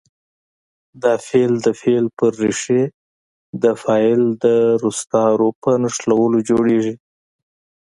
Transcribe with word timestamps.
دا 1.03 1.13
فعل 1.27 1.53
د 1.65 1.67
فعل 1.81 2.05
په 2.17 2.25
ریښې 2.41 2.83
د 3.63 3.65
فاعل 3.83 4.21
د 4.43 4.45
روستارو 4.81 5.49
په 5.61 5.71
نښلولو 5.81 6.37
جوړیږي. 6.49 6.95